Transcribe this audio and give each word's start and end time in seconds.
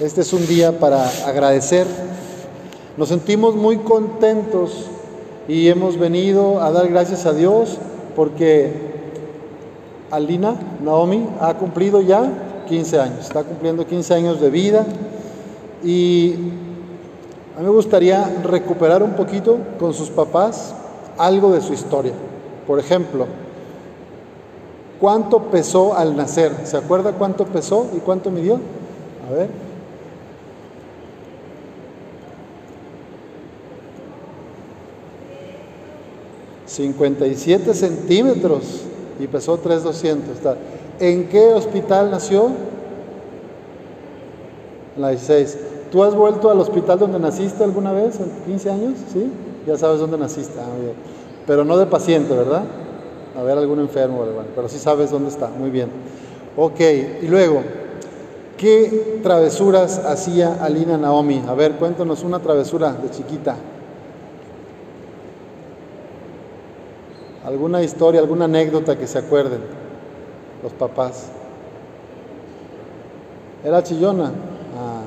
Este 0.00 0.22
es 0.22 0.32
un 0.32 0.46
día 0.46 0.78
para 0.78 1.06
agradecer. 1.26 1.86
Nos 2.96 3.10
sentimos 3.10 3.54
muy 3.54 3.76
contentos 3.76 4.86
y 5.46 5.68
hemos 5.68 5.98
venido 5.98 6.62
a 6.62 6.70
dar 6.70 6.88
gracias 6.88 7.26
a 7.26 7.34
Dios 7.34 7.76
porque 8.16 8.72
Alina, 10.10 10.54
Naomi, 10.82 11.28
ha 11.38 11.52
cumplido 11.58 12.00
ya 12.00 12.32
15 12.66 12.98
años, 12.98 13.18
está 13.20 13.44
cumpliendo 13.44 13.86
15 13.86 14.14
años 14.14 14.40
de 14.40 14.48
vida 14.48 14.86
y 15.84 16.32
a 17.54 17.60
mí 17.60 17.66
me 17.66 17.68
gustaría 17.68 18.24
recuperar 18.42 19.02
un 19.02 19.12
poquito 19.12 19.58
con 19.78 19.92
sus 19.92 20.08
papás 20.08 20.74
algo 21.18 21.52
de 21.52 21.60
su 21.60 21.74
historia. 21.74 22.14
Por 22.66 22.78
ejemplo, 22.78 23.26
¿cuánto 24.98 25.50
pesó 25.50 25.94
al 25.94 26.16
nacer? 26.16 26.52
¿Se 26.64 26.78
acuerda 26.78 27.12
cuánto 27.12 27.44
pesó 27.44 27.86
y 27.94 27.98
cuánto 27.98 28.30
midió? 28.30 28.58
A 29.28 29.34
ver. 29.34 29.69
¿57 36.76 37.72
centímetros 37.74 38.82
y 39.18 39.26
pesó 39.26 39.58
3,200. 39.58 40.36
¿En 41.00 41.28
qué 41.28 41.52
hospital 41.52 42.10
nació? 42.10 42.46
En 44.96 45.02
la 45.02 45.10
16. 45.10 45.58
¿Tú 45.90 46.04
has 46.04 46.14
vuelto 46.14 46.50
al 46.50 46.60
hospital 46.60 46.98
donde 46.98 47.18
naciste 47.18 47.64
alguna 47.64 47.92
vez, 47.92 48.20
a 48.20 48.46
15 48.46 48.70
años? 48.70 48.94
¿Sí? 49.12 49.30
Ya 49.66 49.76
sabes 49.76 49.98
dónde 49.98 50.16
naciste. 50.16 50.58
Ah. 50.60 50.64
Pero 51.46 51.64
no 51.64 51.76
de 51.76 51.86
paciente, 51.86 52.34
¿verdad? 52.34 52.62
A 53.36 53.42
ver, 53.42 53.58
algún 53.58 53.80
enfermo, 53.80 54.18
bueno, 54.18 54.50
pero 54.54 54.68
sí 54.68 54.78
sabes 54.78 55.10
dónde 55.10 55.30
está. 55.30 55.48
Muy 55.48 55.70
bien. 55.70 55.88
Ok, 56.56 56.80
y 57.22 57.26
luego, 57.26 57.62
¿qué 58.56 59.20
travesuras 59.22 59.98
hacía 60.04 60.62
Alina 60.62 60.96
Naomi? 60.96 61.42
A 61.48 61.54
ver, 61.54 61.72
cuéntanos 61.72 62.22
una 62.22 62.38
travesura 62.38 62.92
de 62.92 63.10
chiquita. 63.10 63.56
¿Alguna 67.50 67.82
historia, 67.82 68.20
alguna 68.20 68.44
anécdota 68.44 68.96
que 68.96 69.08
se 69.08 69.18
acuerden 69.18 69.58
los 70.62 70.72
papás? 70.72 71.30
¿Era 73.64 73.82
chillona? 73.82 74.26
Ah, 74.78 75.02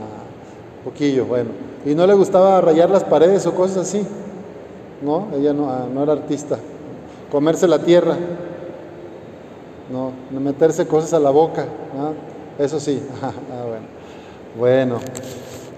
poquillo, 0.83 1.25
bueno. 1.25 1.51
¿Y 1.85 1.95
no 1.95 2.05
le 2.05 2.13
gustaba 2.13 2.59
rayar 2.59 2.89
las 2.89 3.05
paredes 3.05 3.47
o 3.47 3.55
cosas 3.55 3.87
así? 3.87 4.05
No, 5.01 5.27
ella 5.33 5.53
no, 5.53 5.69
ah, 5.69 5.85
no 5.89 6.03
era 6.03 6.11
artista. 6.11 6.57
Comerse 7.31 7.65
la 7.65 7.79
tierra. 7.79 8.17
No, 9.89 10.11
meterse 10.37 10.85
cosas 10.85 11.13
a 11.13 11.19
la 11.19 11.29
boca. 11.29 11.65
Eso 12.59 12.77
sí. 12.77 13.01
Ah, 13.21 13.63
bueno. 14.57 14.99
Bueno. 14.99 14.99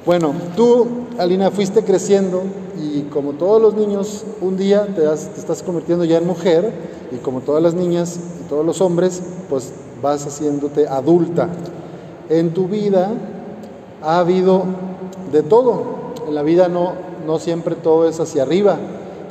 Bueno, 0.05 0.35
tú, 0.55 0.85
Alina, 1.17 1.49
fuiste 1.49 1.83
creciendo 1.83 2.43
y 2.79 3.01
como 3.03 3.31
todos 3.31 3.59
los 3.59 3.73
niños, 3.73 4.23
un 4.39 4.55
día 4.55 4.85
te, 4.95 5.03
estás 5.11 5.63
convirtiendo 5.63 6.05
ya 6.05 6.19
en 6.19 6.27
mujer 6.27 6.71
y 7.11 7.15
como 7.15 7.41
todas 7.41 7.63
las 7.63 7.73
niñas 7.73 8.19
y 8.39 8.47
todos 8.47 8.63
los 8.63 8.81
hombres, 8.81 9.23
pues 9.49 9.73
vas 10.03 10.27
haciéndote 10.27 10.87
adulta. 10.87 11.49
En 12.29 12.53
tu 12.53 12.67
vida 12.67 13.13
ha 14.03 14.19
habido 14.19 14.65
de 15.31 15.41
todo. 15.41 15.81
En 16.27 16.35
la 16.35 16.43
vida 16.43 16.67
no 16.67 17.39
siempre 17.39 17.73
todo 17.73 18.07
es 18.07 18.19
hacia 18.19 18.43
arriba. 18.43 18.77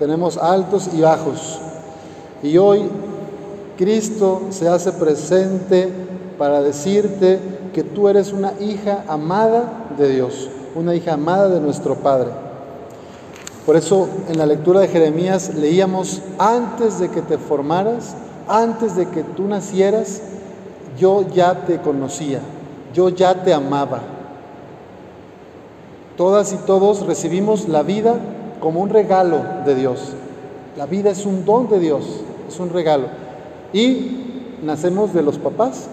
Tenemos 0.00 0.38
altos 0.38 0.90
y 0.92 1.02
bajos. 1.02 1.60
Y 2.42 2.58
hoy 2.58 2.82
Cristo 3.78 4.42
se 4.50 4.66
hace 4.66 4.90
presente 4.90 5.88
para 6.36 6.62
decirte 6.62 7.38
que 7.72 7.84
tú 7.84 8.08
eres 8.08 8.32
una 8.32 8.54
hija 8.60 9.04
amada 9.06 9.86
de 9.96 10.08
Dios 10.08 10.50
una 10.74 10.94
hija 10.94 11.14
amada 11.14 11.48
de 11.48 11.60
nuestro 11.60 11.96
Padre. 11.96 12.30
Por 13.66 13.76
eso 13.76 14.08
en 14.28 14.38
la 14.38 14.46
lectura 14.46 14.80
de 14.80 14.88
Jeremías 14.88 15.54
leíamos, 15.54 16.20
antes 16.38 16.98
de 16.98 17.08
que 17.08 17.22
te 17.22 17.38
formaras, 17.38 18.14
antes 18.46 18.94
de 18.96 19.08
que 19.08 19.22
tú 19.22 19.48
nacieras, 19.48 20.20
yo 20.98 21.22
ya 21.34 21.64
te 21.64 21.78
conocía, 21.78 22.40
yo 22.92 23.08
ya 23.08 23.42
te 23.42 23.54
amaba. 23.54 24.00
Todas 26.16 26.52
y 26.52 26.56
todos 26.56 27.06
recibimos 27.06 27.68
la 27.68 27.82
vida 27.82 28.16
como 28.60 28.80
un 28.80 28.90
regalo 28.90 29.40
de 29.64 29.74
Dios. 29.74 30.12
La 30.76 30.86
vida 30.86 31.10
es 31.10 31.24
un 31.24 31.44
don 31.44 31.68
de 31.68 31.78
Dios, 31.78 32.04
es 32.48 32.60
un 32.60 32.70
regalo. 32.70 33.06
Y 33.72 34.58
nacemos 34.62 35.12
de 35.14 35.22
los 35.22 35.38
papás, 35.38 35.88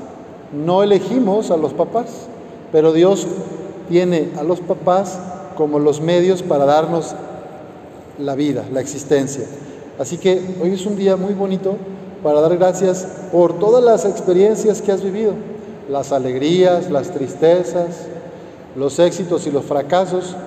no 0.51 0.84
elegimos 0.84 1.51
a 1.51 1.57
los 1.57 1.73
papás, 1.73 2.28
pero 2.72 2.94
Dios 2.94 3.25
tiene 3.91 4.29
a 4.40 4.44
los 4.44 4.62
papás 4.62 5.19
como 5.57 5.78
los 5.78 6.00
medios 6.00 6.41
para 6.41 6.63
darnos 6.63 7.13
la 8.18 8.35
vida, 8.35 8.63
la 8.72 8.79
existencia. 8.79 9.44
Así 10.00 10.18
que 10.18 10.41
hoy 10.63 10.74
es 10.74 10.85
un 10.85 10.96
día 10.96 11.18
muy 11.18 11.34
bonito 11.34 11.75
para 12.24 12.40
dar 12.40 12.57
gracias 12.57 13.06
por 13.34 13.59
todas 13.59 13.84
las 13.84 14.06
experiencias 14.06 14.81
que 14.81 14.94
has 14.94 15.03
vivido, 15.03 15.34
las 15.90 16.13
alegrías, 16.13 16.90
las 16.90 17.12
tristezas, 17.12 18.07
los 18.78 18.97
éxitos 18.97 19.46
y 19.46 19.52
los 19.52 19.66
fracasos. 19.66 20.38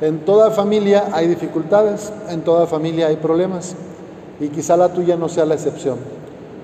En 0.00 0.18
toda 0.24 0.50
familia 0.50 1.10
hay 1.12 1.28
dificultades, 1.28 2.12
en 2.28 2.40
toda 2.40 2.66
familia 2.66 3.06
hay 3.06 3.16
problemas 3.16 3.76
y 4.40 4.48
quizá 4.48 4.76
la 4.76 4.92
tuya 4.92 5.16
no 5.16 5.28
sea 5.28 5.46
la 5.46 5.54
excepción. 5.54 5.98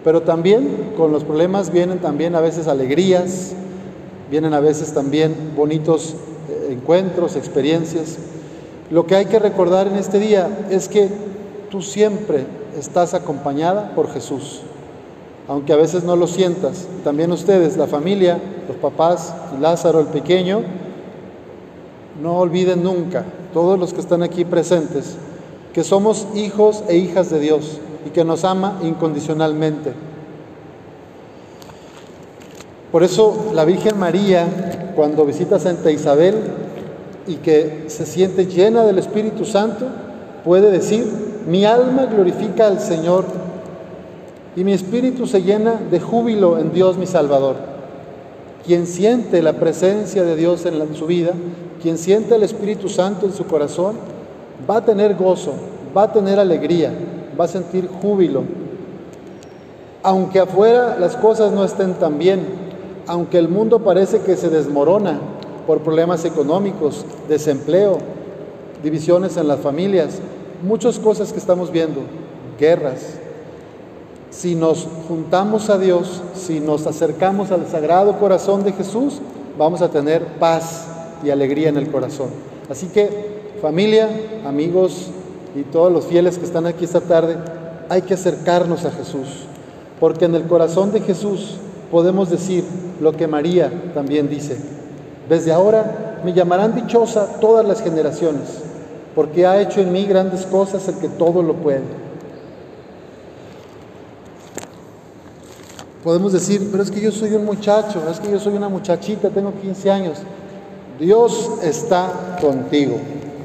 Pero 0.02 0.22
también 0.22 0.92
con 0.96 1.12
los 1.12 1.22
problemas 1.22 1.70
vienen 1.70 2.00
también 2.00 2.34
a 2.34 2.40
veces 2.40 2.66
alegrías, 2.66 3.54
vienen 4.30 4.54
a 4.54 4.60
veces 4.60 4.92
también 4.92 5.34
bonitos 5.56 6.14
eh, 6.48 6.68
encuentros, 6.72 7.36
experiencias. 7.36 8.18
Lo 8.90 9.06
que 9.06 9.16
hay 9.16 9.26
que 9.26 9.38
recordar 9.38 9.86
en 9.86 9.96
este 9.96 10.18
día 10.18 10.48
es 10.70 10.88
que 10.88 11.08
tú 11.70 11.82
siempre 11.82 12.46
estás 12.78 13.14
acompañada 13.14 13.92
por 13.94 14.12
Jesús, 14.12 14.60
aunque 15.48 15.72
a 15.72 15.76
veces 15.76 16.04
no 16.04 16.16
lo 16.16 16.26
sientas. 16.26 16.86
También 17.04 17.32
ustedes, 17.32 17.76
la 17.76 17.86
familia, 17.86 18.38
los 18.68 18.76
papás, 18.76 19.34
Lázaro 19.60 20.00
el 20.00 20.06
pequeño, 20.06 20.62
no 22.22 22.38
olviden 22.38 22.82
nunca, 22.82 23.24
todos 23.52 23.78
los 23.78 23.92
que 23.92 24.00
están 24.00 24.22
aquí 24.22 24.44
presentes, 24.44 25.16
que 25.72 25.84
somos 25.84 26.26
hijos 26.34 26.82
e 26.88 26.96
hijas 26.96 27.30
de 27.30 27.40
Dios 27.40 27.78
y 28.06 28.10
que 28.10 28.24
nos 28.24 28.44
ama 28.44 28.78
incondicionalmente. 28.82 29.92
Por 32.92 33.02
eso 33.02 33.50
la 33.54 33.64
Virgen 33.64 33.98
María, 33.98 34.92
cuando 34.94 35.24
visita 35.24 35.56
a 35.56 35.60
Santa 35.60 35.90
Isabel 35.90 36.34
y 37.26 37.36
que 37.36 37.84
se 37.88 38.06
siente 38.06 38.46
llena 38.46 38.84
del 38.84 38.98
Espíritu 38.98 39.44
Santo, 39.44 39.86
puede 40.44 40.70
decir, 40.70 41.04
mi 41.46 41.64
alma 41.64 42.06
glorifica 42.06 42.66
al 42.66 42.80
Señor 42.80 43.24
y 44.56 44.64
mi 44.64 44.72
espíritu 44.72 45.26
se 45.26 45.42
llena 45.42 45.74
de 45.90 46.00
júbilo 46.00 46.58
en 46.58 46.72
Dios 46.72 46.96
mi 46.96 47.06
Salvador. 47.06 47.56
Quien 48.64 48.86
siente 48.86 49.42
la 49.42 49.52
presencia 49.52 50.24
de 50.24 50.34
Dios 50.34 50.64
en, 50.64 50.94
su 50.94 51.06
vida, 51.06 51.32
quien 51.82 51.98
siente 51.98 52.34
el 52.34 52.42
Espíritu 52.42 52.88
Santo 52.88 53.26
en 53.26 53.32
su 53.32 53.46
corazón, 53.46 53.96
va 54.68 54.78
a 54.78 54.84
tener 54.84 55.14
gozo, 55.14 55.52
va 55.96 56.04
a 56.04 56.12
tener 56.12 56.40
alegría, 56.40 56.90
va 57.38 57.44
a 57.44 57.48
sentir 57.48 57.86
júbilo. 57.86 58.42
Aunque 60.02 60.40
afuera 60.40 60.96
las 60.98 61.16
cosas 61.16 61.52
no 61.52 61.62
estén 61.62 61.94
tan 61.94 62.18
bien, 62.18 62.65
aunque 63.06 63.38
el 63.38 63.48
mundo 63.48 63.80
parece 63.80 64.20
que 64.20 64.36
se 64.36 64.48
desmorona 64.48 65.18
por 65.66 65.80
problemas 65.80 66.24
económicos, 66.24 67.04
desempleo, 67.28 67.98
divisiones 68.82 69.36
en 69.36 69.48
las 69.48 69.60
familias, 69.60 70.18
muchas 70.62 70.98
cosas 70.98 71.32
que 71.32 71.38
estamos 71.38 71.70
viendo, 71.70 72.00
guerras. 72.58 73.14
Si 74.30 74.54
nos 74.54 74.86
juntamos 75.08 75.70
a 75.70 75.78
Dios, 75.78 76.22
si 76.34 76.60
nos 76.60 76.86
acercamos 76.86 77.50
al 77.50 77.66
sagrado 77.68 78.18
corazón 78.18 78.64
de 78.64 78.72
Jesús, 78.72 79.20
vamos 79.58 79.82
a 79.82 79.90
tener 79.90 80.24
paz 80.38 80.86
y 81.24 81.30
alegría 81.30 81.68
en 81.68 81.76
el 81.76 81.90
corazón. 81.90 82.28
Así 82.68 82.88
que 82.88 83.56
familia, 83.62 84.08
amigos 84.44 85.08
y 85.54 85.62
todos 85.62 85.90
los 85.90 86.04
fieles 86.04 86.38
que 86.38 86.44
están 86.44 86.66
aquí 86.66 86.84
esta 86.84 87.00
tarde, 87.00 87.36
hay 87.88 88.02
que 88.02 88.14
acercarnos 88.14 88.84
a 88.84 88.90
Jesús, 88.90 89.46
porque 90.00 90.26
en 90.26 90.34
el 90.34 90.44
corazón 90.44 90.92
de 90.92 91.00
Jesús 91.00 91.56
podemos 91.90 92.30
decir 92.30 92.64
lo 93.00 93.12
que 93.12 93.26
María 93.26 93.70
también 93.94 94.28
dice. 94.28 94.56
Desde 95.28 95.52
ahora 95.52 96.20
me 96.24 96.32
llamarán 96.32 96.74
dichosa 96.74 97.38
todas 97.40 97.66
las 97.66 97.82
generaciones, 97.82 98.62
porque 99.14 99.46
ha 99.46 99.60
hecho 99.60 99.80
en 99.80 99.92
mí 99.92 100.04
grandes 100.04 100.46
cosas 100.46 100.86
el 100.88 100.96
que 100.96 101.08
todo 101.08 101.42
lo 101.42 101.54
puede. 101.54 102.06
Podemos 106.04 106.32
decir, 106.32 106.68
pero 106.70 106.82
es 106.82 106.90
que 106.90 107.00
yo 107.00 107.10
soy 107.10 107.34
un 107.34 107.44
muchacho, 107.44 108.00
es 108.08 108.20
que 108.20 108.30
yo 108.30 108.38
soy 108.38 108.54
una 108.54 108.68
muchachita, 108.68 109.30
tengo 109.30 109.52
15 109.60 109.90
años. 109.90 110.18
Dios 111.00 111.50
está 111.64 112.38
contigo. 112.40 112.96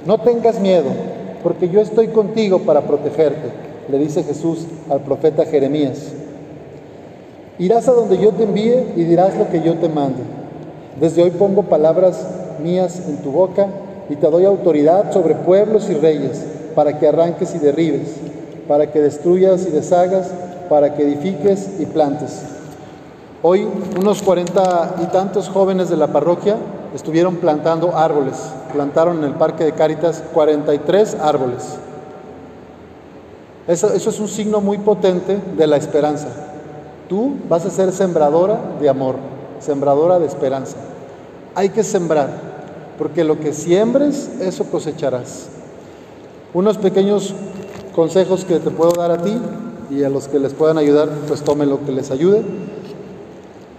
No 0.05 0.19
tengas 0.19 0.59
miedo, 0.59 0.89
porque 1.41 1.69
yo 1.69 1.81
estoy 1.81 2.09
contigo 2.09 2.59
para 2.59 2.81
protegerte, 2.81 3.51
le 3.89 3.97
dice 3.97 4.23
Jesús 4.23 4.65
al 4.89 5.01
profeta 5.01 5.45
Jeremías. 5.45 6.13
Irás 7.61 7.87
a 7.87 7.91
donde 7.91 8.17
yo 8.17 8.31
te 8.31 8.45
envíe 8.45 8.93
y 8.95 9.03
dirás 9.03 9.37
lo 9.37 9.47
que 9.47 9.61
yo 9.61 9.75
te 9.75 9.87
mande. 9.87 10.23
Desde 10.99 11.21
hoy 11.21 11.29
pongo 11.29 11.61
palabras 11.61 12.25
mías 12.59 13.03
en 13.07 13.17
tu 13.17 13.31
boca 13.31 13.67
y 14.09 14.15
te 14.15 14.31
doy 14.31 14.45
autoridad 14.45 15.13
sobre 15.13 15.35
pueblos 15.35 15.87
y 15.91 15.93
reyes 15.93 16.43
para 16.73 16.97
que 16.97 17.07
arranques 17.07 17.53
y 17.53 17.59
derribes, 17.59 18.15
para 18.67 18.91
que 18.91 18.99
destruyas 18.99 19.67
y 19.67 19.69
deshagas, 19.69 20.31
para 20.69 20.95
que 20.95 21.03
edifiques 21.03 21.79
y 21.79 21.85
plantes. 21.85 22.41
Hoy 23.43 23.67
unos 23.95 24.23
cuarenta 24.23 24.95
y 24.99 25.05
tantos 25.11 25.47
jóvenes 25.47 25.87
de 25.87 25.97
la 25.97 26.07
parroquia 26.07 26.55
estuvieron 26.95 27.35
plantando 27.35 27.95
árboles. 27.95 28.37
Plantaron 28.73 29.19
en 29.19 29.25
el 29.25 29.33
Parque 29.35 29.65
de 29.65 29.73
Cáritas 29.73 30.23
43 30.33 31.15
árboles. 31.21 31.75
Eso, 33.67 33.93
eso 33.93 34.09
es 34.09 34.19
un 34.19 34.27
signo 34.27 34.61
muy 34.61 34.79
potente 34.79 35.37
de 35.55 35.67
la 35.67 35.77
esperanza. 35.77 36.50
Tú 37.11 37.33
vas 37.49 37.65
a 37.65 37.69
ser 37.69 37.91
sembradora 37.91 38.57
de 38.79 38.87
amor, 38.87 39.15
sembradora 39.59 40.17
de 40.17 40.27
esperanza. 40.27 40.77
Hay 41.55 41.67
que 41.67 41.83
sembrar, 41.83 42.29
porque 42.97 43.25
lo 43.25 43.37
que 43.37 43.51
siembres, 43.51 44.29
eso 44.39 44.63
cosecharás. 44.71 45.49
Unos 46.53 46.77
pequeños 46.77 47.35
consejos 47.93 48.45
que 48.45 48.59
te 48.59 48.69
puedo 48.69 48.93
dar 48.93 49.11
a 49.11 49.17
ti 49.17 49.37
y 49.89 50.05
a 50.05 50.09
los 50.09 50.29
que 50.29 50.39
les 50.39 50.53
puedan 50.53 50.77
ayudar, 50.77 51.09
pues 51.27 51.41
tomen 51.41 51.69
lo 51.69 51.83
que 51.83 51.91
les 51.91 52.11
ayude. 52.11 52.43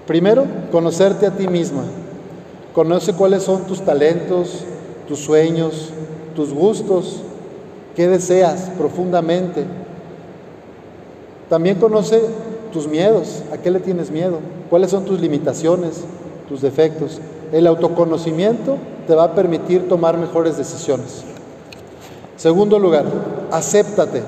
Primero, 0.07 0.45
conocerte 0.71 1.27
a 1.27 1.31
ti 1.31 1.49
misma. 1.49 1.85
Conoce 2.75 3.15
cuáles 3.15 3.45
son 3.45 3.63
tus 3.63 3.81
talentos, 3.81 4.65
tus 5.09 5.21
sueños, 5.21 5.89
tus 6.37 6.53
gustos, 6.53 7.23
qué 7.97 8.09
deseas 8.09 8.71
profundamente. 8.77 9.65
También 11.49 11.77
conoce 11.77 12.21
tus 12.73 12.89
miedos, 12.89 13.43
a 13.53 13.59
qué 13.59 13.71
le 13.71 13.81
tienes 13.81 14.11
miedo, 14.11 14.39
cuáles 14.69 14.91
son 14.91 15.05
tus 15.05 15.21
limitaciones, 15.21 16.03
tus 16.49 16.61
defectos. 16.61 17.21
El 17.53 17.67
autoconocimiento 17.67 18.77
te 19.07 19.15
va 19.15 19.25
a 19.25 19.35
permitir 19.35 19.89
tomar 19.89 20.19
mejores 20.19 20.57
decisiones. 20.57 21.23
Segundo 22.37 22.79
lugar, 22.79 23.05
acéptate. 23.51 24.23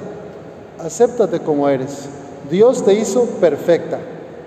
Acéptate 0.79 1.41
como 1.41 1.69
eres. 1.69 2.07
Dios 2.51 2.85
te 2.85 2.95
hizo 2.95 3.25
perfecta. 3.41 3.99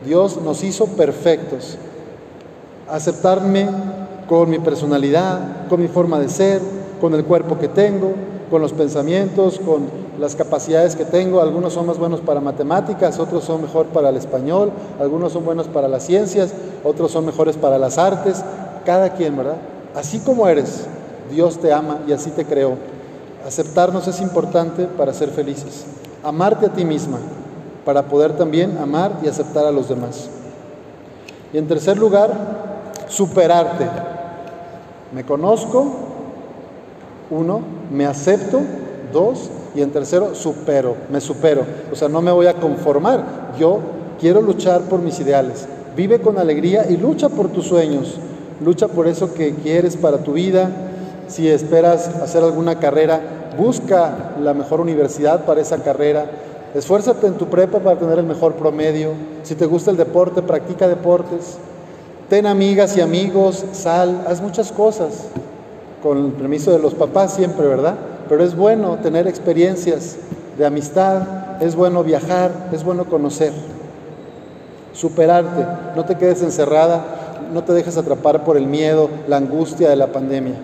Dios 0.05 0.39
nos 0.41 0.63
hizo 0.63 0.85
perfectos 0.85 1.77
aceptarme 2.89 3.67
con 4.27 4.49
mi 4.49 4.59
personalidad, 4.59 5.67
con 5.69 5.81
mi 5.81 5.88
forma 5.88 6.19
de 6.19 6.29
ser, 6.29 6.61
con 6.99 7.13
el 7.13 7.23
cuerpo 7.23 7.57
que 7.59 7.67
tengo, 7.67 8.13
con 8.49 8.61
los 8.61 8.73
pensamientos, 8.73 9.59
con 9.59 10.06
las 10.19 10.35
capacidades 10.35 10.95
que 10.95 11.05
tengo. 11.05 11.41
Algunos 11.41 11.73
son 11.73 11.85
más 11.85 11.97
buenos 11.97 12.21
para 12.21 12.39
matemáticas, 12.39 13.19
otros 13.19 13.43
son 13.43 13.61
mejor 13.61 13.87
para 13.87 14.09
el 14.09 14.17
español, 14.17 14.71
algunos 14.99 15.33
son 15.33 15.45
buenos 15.45 15.67
para 15.67 15.87
las 15.87 16.03
ciencias, 16.03 16.53
otros 16.83 17.11
son 17.11 17.25
mejores 17.25 17.55
para 17.57 17.77
las 17.77 17.97
artes. 17.97 18.43
Cada 18.85 19.13
quien, 19.13 19.37
¿verdad? 19.37 19.57
Así 19.95 20.19
como 20.19 20.47
eres, 20.47 20.85
Dios 21.31 21.59
te 21.59 21.73
ama 21.73 21.99
y 22.07 22.13
así 22.13 22.31
te 22.31 22.45
creó. 22.45 22.75
Aceptarnos 23.45 24.07
es 24.07 24.21
importante 24.21 24.85
para 24.85 25.13
ser 25.13 25.29
felices. 25.29 25.85
Amarte 26.23 26.65
a 26.65 26.73
ti 26.73 26.83
misma 26.83 27.17
para 27.85 28.03
poder 28.03 28.33
también 28.33 28.77
amar 28.77 29.13
y 29.23 29.27
aceptar 29.27 29.65
a 29.65 29.71
los 29.71 29.87
demás. 29.87 30.29
Y 31.53 31.57
en 31.57 31.67
tercer 31.67 31.97
lugar, 31.97 32.31
superarte. 33.07 33.87
Me 35.13 35.23
conozco, 35.23 35.87
uno, 37.29 37.61
me 37.91 38.05
acepto, 38.05 38.59
dos, 39.13 39.49
y 39.77 39.81
en 39.83 39.91
tercero, 39.91 40.33
supero, 40.33 40.95
me 41.12 41.21
supero. 41.21 41.62
O 41.91 41.95
sea, 41.95 42.09
no 42.09 42.19
me 42.19 42.31
voy 42.31 42.47
a 42.47 42.56
conformar. 42.56 43.53
Yo 43.59 43.79
quiero 44.19 44.41
luchar 44.41 44.81
por 44.81 45.01
mis 45.01 45.19
ideales. 45.19 45.68
Vive 45.95 46.19
con 46.19 46.39
alegría 46.39 46.88
y 46.89 46.97
lucha 46.97 47.29
por 47.29 47.50
tus 47.50 47.68
sueños. 47.68 48.18
Lucha 48.59 48.88
por 48.88 49.07
eso 49.07 49.35
que 49.35 49.53
quieres 49.53 49.95
para 49.95 50.18
tu 50.18 50.33
vida. 50.33 50.71
Si 51.27 51.47
esperas 51.47 52.07
hacer 52.07 52.44
alguna 52.44 52.79
carrera, 52.79 53.21
busca 53.56 54.33
la 54.41 54.56
mejor 54.56 54.81
universidad 54.81 55.45
para 55.45 55.62
esa 55.62 55.77
carrera. 55.83 56.25
Esfuérzate 56.73 57.27
en 57.27 57.35
tu 57.35 57.45
prepa 57.45 57.77
para 57.77 58.00
tener 58.00 58.18
el 58.18 58.25
mejor 58.25 58.56
promedio. 58.56 59.12
Si 59.44 59.53
te 59.53 59.68
gusta 59.68 59.91
el 59.91 59.97
deporte, 59.97 60.41
practica 60.41 60.88
deportes. 60.88 61.59
Ten 62.31 62.47
amigas 62.47 62.97
y 62.97 63.01
amigos, 63.01 63.63
sal, 63.73 64.25
haz 64.27 64.41
muchas 64.41 64.71
cosas, 64.71 65.27
con 66.01 66.18
el 66.18 66.31
permiso 66.31 66.71
de 66.71 66.80
los 66.80 66.95
papás 66.95 67.35
siempre, 67.35 67.68
¿verdad? 67.68 67.95
Pero 68.29 68.44
es 68.44 68.56
bueno 68.56 68.97
tener 69.01 69.27
experiencias 69.27 70.18
de 70.57 70.65
amistad, 70.65 71.62
es 71.62 71.75
bueno 71.75 72.03
viajar, 72.03 72.69
es 72.71 72.83
bueno 72.83 73.06
conocer, 73.06 73.53
superarte, 74.94 75.65
no 75.95 76.06
te 76.06 76.15
quedes 76.15 76.41
encerrada, 76.41 77.03
no 77.53 77.63
te 77.63 77.74
dejes 77.74 77.97
atrapar 77.97 78.44
por 78.44 78.57
el 78.57 78.68
miedo, 78.68 79.09
la 79.27 79.38
angustia 79.38 79.89
de 79.89 79.95
la 79.95 80.07
pandemia. 80.07 80.56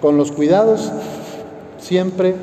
Con 0.00 0.16
los 0.16 0.32
cuidados, 0.32 0.90
siempre 1.78 2.34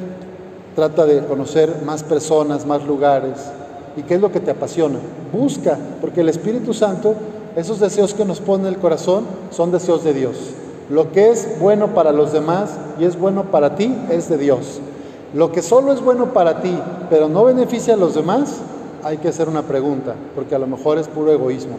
trata 0.76 1.06
de 1.06 1.26
conocer 1.26 1.82
más 1.86 2.04
personas, 2.04 2.66
más 2.66 2.84
lugares. 2.86 3.52
¿Y 3.96 4.04
qué 4.04 4.16
es 4.16 4.22
lo 4.22 4.32
que 4.32 4.42
te 4.42 4.52
apasiona? 4.52 5.00
Busca, 5.32 5.78
porque 6.02 6.22
el 6.22 6.30
Espíritu 6.30 6.74
Santo 6.74 7.16
esos 7.56 7.80
deseos 7.80 8.14
que 8.14 8.26
nos 8.26 8.42
pone 8.42 8.68
el 8.68 8.78
corazón 8.78 9.26
son 9.50 9.72
deseos 9.72 10.04
de 10.04 10.14
Dios. 10.14 10.36
Lo 10.90 11.12
que 11.12 11.32
es 11.32 11.60
bueno 11.60 11.94
para 11.96 12.12
los 12.12 12.32
demás 12.32 12.72
y 13.00 13.06
es 13.06 13.18
bueno 13.18 13.46
para 13.46 13.76
ti 13.76 13.96
es 14.12 14.30
de 14.30 14.38
Dios. 14.38 14.80
Lo 15.34 15.52
que 15.52 15.62
solo 15.62 15.92
es 15.92 16.02
bueno 16.02 16.34
para 16.34 16.62
ti, 16.62 16.78
pero 17.10 17.28
no 17.28 17.44
beneficia 17.44 17.96
a 17.96 17.98
los 17.98 18.14
demás, 18.14 18.58
hay 19.04 19.18
que 19.18 19.28
hacer 19.28 19.50
una 19.50 19.64
pregunta, 19.64 20.16
porque 20.36 20.56
a 20.56 20.60
lo 20.60 20.68
mejor 20.68 20.98
es 20.98 21.08
puro 21.08 21.32
egoísmo. 21.32 21.76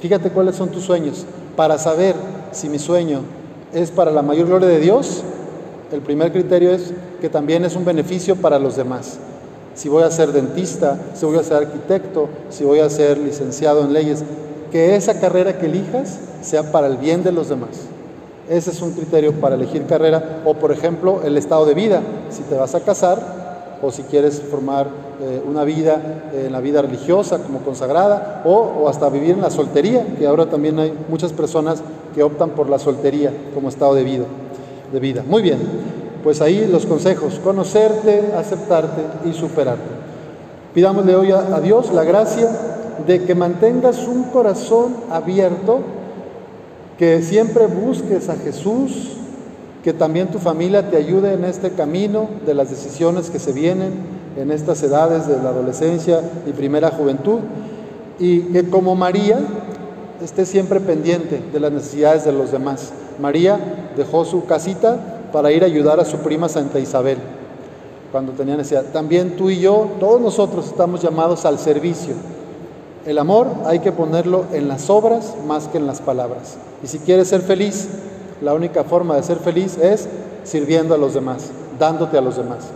Fíjate 0.00 0.30
cuáles 0.30 0.54
son 0.54 0.70
tus 0.70 0.84
sueños. 0.84 1.26
Para 1.56 1.78
saber 1.78 2.14
si 2.52 2.68
mi 2.68 2.78
sueño 2.78 3.20
es 3.72 3.90
para 3.90 4.12
la 4.12 4.22
mayor 4.22 4.46
gloria 4.46 4.68
de 4.68 4.78
Dios, 4.78 5.22
el 5.92 6.00
primer 6.00 6.32
criterio 6.32 6.70
es 6.70 6.92
que 7.20 7.28
también 7.28 7.64
es 7.64 7.74
un 7.74 7.84
beneficio 7.84 8.36
para 8.36 8.58
los 8.58 8.76
demás. 8.76 9.18
Si 9.74 9.88
voy 9.88 10.04
a 10.04 10.10
ser 10.10 10.32
dentista, 10.32 10.96
si 11.14 11.26
voy 11.26 11.38
a 11.38 11.42
ser 11.42 11.56
arquitecto, 11.58 12.28
si 12.50 12.64
voy 12.64 12.78
a 12.78 12.88
ser 12.88 13.18
licenciado 13.18 13.82
en 13.82 13.92
leyes, 13.92 14.24
que 14.70 14.96
esa 14.96 15.18
carrera 15.20 15.58
que 15.58 15.66
elijas 15.66 16.18
sea 16.42 16.70
para 16.70 16.86
el 16.86 16.96
bien 16.96 17.24
de 17.24 17.32
los 17.32 17.48
demás. 17.48 17.88
Ese 18.48 18.70
es 18.70 18.80
un 18.80 18.92
criterio 18.92 19.32
para 19.34 19.54
elegir 19.54 19.84
carrera 19.86 20.42
o, 20.44 20.54
por 20.54 20.72
ejemplo, 20.72 21.20
el 21.24 21.36
estado 21.36 21.66
de 21.66 21.74
vida. 21.74 22.00
Si 22.30 22.42
te 22.42 22.54
vas 22.54 22.74
a 22.74 22.80
casar 22.80 23.18
o 23.82 23.90
si 23.90 24.02
quieres 24.02 24.40
formar 24.40 24.88
eh, 25.20 25.42
una 25.48 25.64
vida 25.64 26.00
en 26.32 26.52
la 26.52 26.60
vida 26.60 26.82
religiosa 26.82 27.38
como 27.38 27.60
consagrada 27.60 28.42
o, 28.44 28.88
hasta 28.88 29.08
vivir 29.08 29.32
en 29.32 29.42
la 29.42 29.50
soltería, 29.50 30.04
que 30.18 30.26
ahora 30.26 30.46
también 30.46 30.78
hay 30.78 30.92
muchas 31.08 31.32
personas 31.32 31.82
que 32.14 32.22
optan 32.22 32.50
por 32.50 32.68
la 32.68 32.78
soltería 32.78 33.32
como 33.54 33.68
estado 33.68 33.94
de 33.94 34.04
vida. 34.04 35.22
Muy 35.26 35.42
bien, 35.42 35.58
pues 36.24 36.40
ahí 36.40 36.66
los 36.66 36.86
consejos, 36.86 37.40
conocerte, 37.44 38.32
aceptarte 38.36 39.28
y 39.28 39.32
superarte. 39.32 39.98
Pidámosle 40.74 41.16
hoy 41.16 41.32
a 41.32 41.60
Dios 41.60 41.92
la 41.92 42.04
gracia 42.04 42.48
de 43.06 43.24
que 43.24 43.34
mantengas 43.34 44.06
un 44.06 44.24
corazón 44.24 44.96
abierto, 45.10 45.80
que 46.98 47.22
siempre 47.22 47.66
busques 47.66 48.28
a 48.28 48.34
Jesús, 48.34 49.12
que 49.84 49.92
también 49.92 50.28
tu 50.28 50.40
familia 50.40 50.90
te 50.90 50.96
ayude 50.96 51.32
en 51.32 51.44
este 51.44 51.70
camino 51.70 52.28
de 52.44 52.54
las 52.54 52.70
decisiones 52.70 53.30
que 53.30 53.38
se 53.38 53.52
vienen 53.52 53.92
en 54.36 54.50
estas 54.50 54.82
edades 54.82 55.26
de 55.28 55.40
la 55.40 55.50
adolescencia 55.50 56.20
y 56.46 56.52
primera 56.52 56.90
juventud, 56.90 57.38
y 58.18 58.40
que 58.40 58.68
como 58.68 58.96
María 58.96 59.38
esté 60.22 60.44
siempre 60.44 60.80
pendiente 60.80 61.40
de 61.52 61.60
las 61.60 61.70
necesidades 61.70 62.24
de 62.24 62.32
los 62.32 62.50
demás. 62.50 62.92
María 63.20 63.58
dejó 63.96 64.24
su 64.24 64.44
casita 64.46 64.98
para 65.32 65.52
ir 65.52 65.62
a 65.62 65.66
ayudar 65.66 66.00
a 66.00 66.04
su 66.04 66.18
prima 66.18 66.48
Santa 66.48 66.80
Isabel 66.80 67.18
cuando 68.10 68.32
tenía 68.32 68.56
necesidad. 68.56 68.86
También 68.92 69.36
tú 69.36 69.50
y 69.50 69.60
yo, 69.60 69.88
todos 70.00 70.20
nosotros 70.20 70.66
estamos 70.66 71.02
llamados 71.02 71.44
al 71.44 71.58
servicio 71.58 72.14
el 73.08 73.16
amor 73.16 73.46
hay 73.64 73.78
que 73.78 73.90
ponerlo 73.90 74.44
en 74.52 74.68
las 74.68 74.90
obras 74.90 75.34
más 75.46 75.66
que 75.68 75.78
en 75.78 75.86
las 75.86 76.02
palabras. 76.02 76.58
Y 76.84 76.88
si 76.88 76.98
quieres 76.98 77.28
ser 77.28 77.40
feliz, 77.40 77.88
la 78.42 78.52
única 78.52 78.84
forma 78.84 79.16
de 79.16 79.22
ser 79.22 79.38
feliz 79.38 79.78
es 79.78 80.06
sirviendo 80.44 80.94
a 80.94 80.98
los 80.98 81.14
demás, 81.14 81.50
dándote 81.78 82.18
a 82.18 82.20
los 82.20 82.36
demás. 82.36 82.66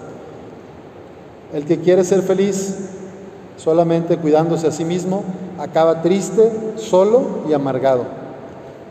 El 1.52 1.66
que 1.66 1.80
quiere 1.80 2.02
ser 2.02 2.22
feliz 2.22 2.78
solamente 3.58 4.16
cuidándose 4.16 4.66
a 4.66 4.72
sí 4.72 4.86
mismo, 4.86 5.22
acaba 5.58 6.00
triste, 6.00 6.50
solo 6.76 7.42
y 7.46 7.52
amargado. 7.52 8.04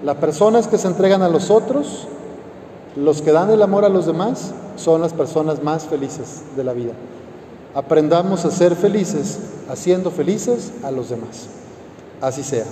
Las 0.04 0.18
personas 0.18 0.68
que 0.68 0.78
se 0.78 0.88
entregan 0.88 1.24
a 1.24 1.28
los 1.28 1.50
otros, 1.50 2.08
los 2.96 3.24
que 3.24 3.32
dan 3.32 3.50
el 3.50 3.64
amor 3.64 3.84
a 3.84 3.90
los 3.90 4.06
demás, 4.06 4.54
son 4.76 5.02
las 5.02 5.14
personas 5.14 5.64
más 5.64 5.86
felices 5.86 6.44
de 6.56 6.64
la 6.64 6.74
vida. 6.74 6.92
Aprendamos 7.74 8.44
a 8.46 8.52
ser 8.52 8.76
felices 8.76 9.40
haciendo 9.70 10.12
felices 10.12 10.72
a 10.84 10.92
los 10.92 11.10
demás. 11.10 11.48
Así 12.20 12.44
sea. 12.44 12.66